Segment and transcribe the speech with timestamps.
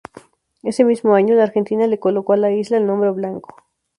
[0.63, 3.55] Ese mismo año, la Argentina le colocó a la isla el nombre Blanco.